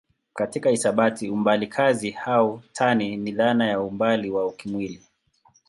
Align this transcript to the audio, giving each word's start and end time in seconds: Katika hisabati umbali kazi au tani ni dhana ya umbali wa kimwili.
Katika 0.33 0.69
hisabati 0.69 1.29
umbali 1.29 1.67
kazi 1.67 2.17
au 2.25 2.61
tani 2.73 3.17
ni 3.17 3.31
dhana 3.31 3.67
ya 3.67 3.81
umbali 3.81 4.29
wa 4.31 4.51
kimwili. 4.53 5.01